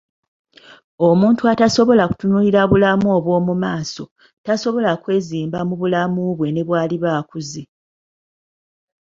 Omuntu 1.07 1.41
atasobola 1.53 2.03
kutunuulira 2.09 2.61
bulamu 2.71 3.07
obwo 3.17 3.33
mu 3.47 3.53
maaso 3.63 4.03
tasobola 4.45 4.91
kwezimba 5.03 5.59
mu 5.67 5.75
bulamu 5.81 6.21
bwe 6.37 6.47
ne 6.51 6.61
bw'aliba 6.67 7.09
ng'akuze. 7.13 7.63